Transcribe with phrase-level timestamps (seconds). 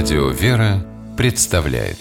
[0.00, 0.78] Радио «Вера»
[1.16, 1.98] представляет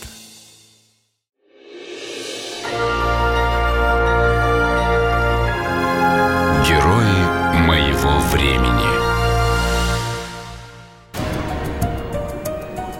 [6.67, 8.85] Герои моего времени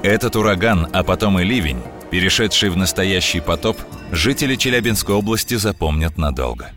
[0.02, 3.78] Этот ураган, а потом и ливень, перешедший в настоящий потоп,
[4.12, 6.72] жители Челябинской области запомнят надолго.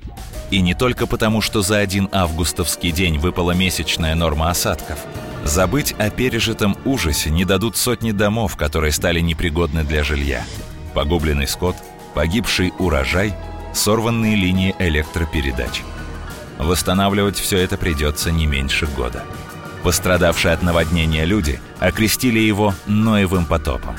[0.50, 4.98] И не только потому, что за один августовский день выпала месячная норма осадков.
[5.50, 10.44] Забыть о пережитом ужасе не дадут сотни домов, которые стали непригодны для жилья.
[10.94, 11.74] Погубленный скот,
[12.14, 13.34] погибший урожай,
[13.74, 15.82] сорванные линии электропередач.
[16.56, 19.24] Восстанавливать все это придется не меньше года.
[19.82, 23.96] Пострадавшие от наводнения люди окрестили его Ноевым потопом.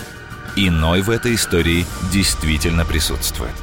[0.55, 3.55] И Ной в этой истории действительно присутствует.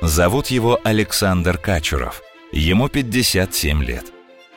[0.00, 2.22] Зовут его Александр Качуров.
[2.52, 4.06] Ему 57 лет.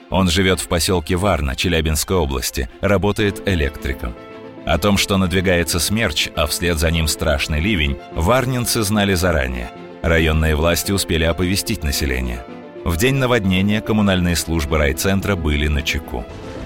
[0.10, 4.14] Он живет в поселке Варна, Челябинской области, работает электриком.
[4.66, 9.72] О том, что надвигается смерч, а вслед за ним страшный ливень, варнинцы знали заранее.
[10.02, 12.44] Районные власти успели оповестить население.
[12.84, 16.24] В день наводнения коммунальные службы райцентра были на чеку.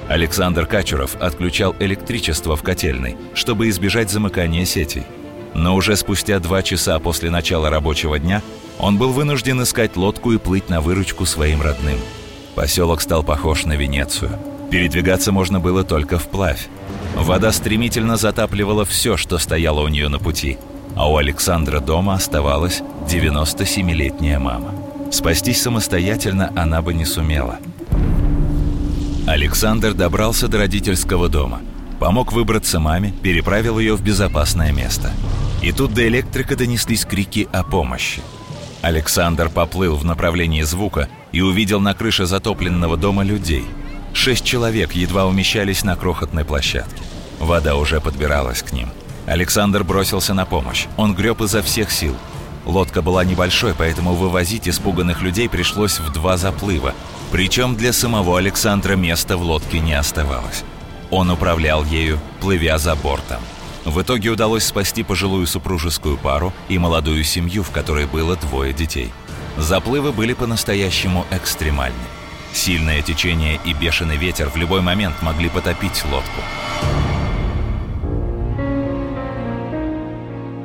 [0.09, 5.03] Александр Качуров отключал электричество в котельной, чтобы избежать замыкания сетей.
[5.53, 8.41] Но уже спустя два часа после начала рабочего дня
[8.79, 11.99] он был вынужден искать лодку и плыть на выручку своим родным–
[12.59, 14.31] Поселок стал похож на Венецию.
[14.69, 16.67] Передвигаться можно было только вплавь.
[17.15, 20.57] Вода стремительно затапливала все, что стояло у нее на пути,
[20.93, 24.73] а у Александра дома оставалась 97-летняя мама.
[25.09, 27.59] Спастись самостоятельно она бы не сумела.
[29.25, 31.61] Александр добрался до родительского дома,
[31.97, 35.11] помог выбраться маме, переправил ее в безопасное место.
[35.63, 38.21] И тут до электрика донеслись крики о помощи.
[38.81, 43.65] Александр поплыл в направлении звука и увидел на крыше затопленного дома людей.
[44.13, 47.03] Шесть человек едва умещались на крохотной площадке.
[47.39, 48.89] Вода уже подбиралась к ним.
[49.27, 50.87] Александр бросился на помощь.
[50.97, 52.15] Он греб изо всех сил.
[52.65, 56.93] Лодка была небольшой, поэтому вывозить испуганных людей пришлось в два заплыва.
[57.31, 60.63] Причем для самого Александра места в лодке не оставалось.
[61.11, 63.39] Он управлял ею, плывя за бортом.
[63.85, 69.11] В итоге удалось спасти пожилую супружескую пару и молодую семью, в которой было двое детей–
[69.59, 71.97] Заплывы были по-настоящему экстремальны.
[72.53, 76.41] Сильное течение и бешеный ветер в любой момент могли потопить лодку.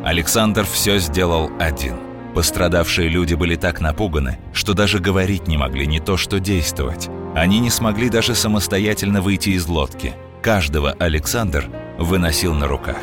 [0.05, 1.97] Александр все сделал один.
[2.35, 7.09] Пострадавшие люди были так напуганы, что даже говорить не могли не то что действовать.
[7.35, 10.15] Они не смогли даже самостоятельно выйти из лодки.
[10.41, 11.69] Каждого Александр
[11.99, 12.99] выносил на руках.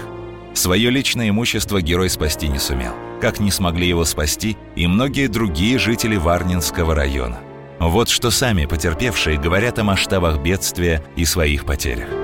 [0.53, 5.77] Свое личное имущество герой спасти не сумел как не смогли его спасти и многие другие
[5.77, 7.39] жители Варнинского района.
[7.79, 12.20] Вот что сами потерпевшие говорят о масштабах бедствия и своих потерях.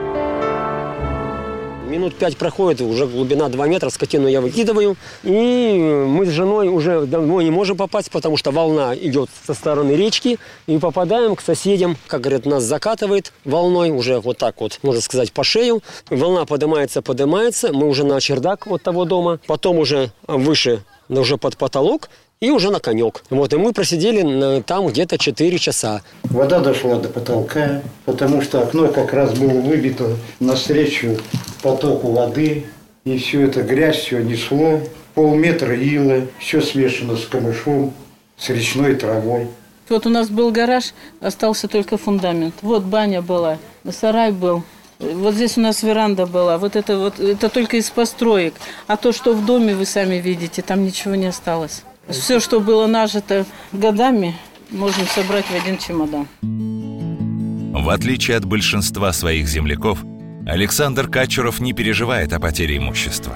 [1.87, 4.97] Минут пять проходит, уже глубина 2 метра, скотину я выкидываю.
[5.23, 9.93] И мы с женой уже домой не можем попасть, потому что волна идет со стороны
[9.93, 10.37] речки.
[10.67, 11.95] И попадаем к соседям.
[12.07, 15.81] Как говорят, нас закатывает волной, уже вот так вот, можно сказать, по шею.
[16.09, 17.71] Волна поднимается, поднимается.
[17.71, 19.39] Мы уже на чердак вот того дома.
[19.47, 22.09] Потом уже выше, уже под потолок
[22.39, 23.23] и уже на конек.
[23.29, 26.01] Вот, и мы просидели там где-то 4 часа.
[26.23, 31.17] Вода дошла до потолка, потому что окно как раз было выбито навстречу
[31.61, 32.65] потоку воды.
[33.05, 34.81] И все это грязь, все несло.
[35.15, 37.93] Полметра ила, все смешано с камышом,
[38.37, 39.47] с речной травой.
[39.89, 42.55] Вот у нас был гараж, остался только фундамент.
[42.61, 43.57] Вот баня была,
[43.89, 44.63] сарай был.
[44.99, 46.57] Вот здесь у нас веранда была.
[46.57, 48.55] Вот это вот это только из построек.
[48.87, 51.83] А то, что в доме вы сами видите, там ничего не осталось.
[52.09, 54.35] Все, что было нажито годами,
[54.71, 56.27] можно собрать в один чемодан.
[56.41, 60.03] В отличие от большинства своих земляков,
[60.45, 63.35] Александр Качуров не переживает о потере имущества.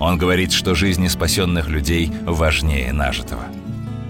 [0.00, 3.44] Он говорит, что жизни спасенных людей важнее нажитого.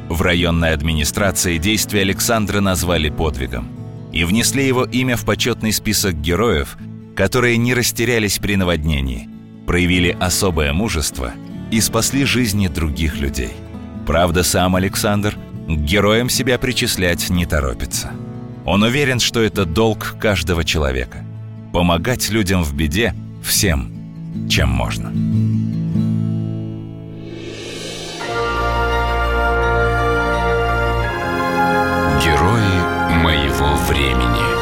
[0.08, 3.68] В районной администрации действия Александра назвали подвигом
[4.10, 6.78] и внесли его имя в почетный список героев,
[7.14, 9.28] которые не растерялись при наводнении,
[9.66, 11.32] проявили особое мужество
[11.70, 13.52] и спасли жизни других людей–
[14.08, 18.10] Правда, сам Александр к героям себя причислять не торопится.
[18.64, 21.26] Он уверен, что это долг каждого человека–
[21.74, 23.14] помогать людям в беде
[23.44, 23.92] всем,
[24.48, 25.10] чем можно.
[32.24, 34.57] Герои моего времени.